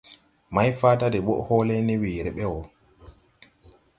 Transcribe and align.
Mayfaada 0.55 1.07
de 1.13 1.19
ɓɔʼ 1.27 1.39
hɔɔlɛ 1.47 1.75
ne 1.81 1.93
weere 2.01 2.29
ɓɛ 2.37 2.45
wɔ. 2.53 2.61